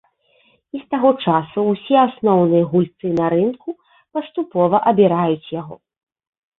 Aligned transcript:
І 0.75 0.79
з 0.79 0.79
таго 0.93 1.11
часу 1.31 1.65
ўсе 1.73 1.95
асноўныя 2.07 2.63
гульцы 2.73 3.07
на 3.23 3.31
рынку 3.37 3.69
паступова 4.13 4.85
абіраюць 4.91 5.51
яго. 5.61 5.75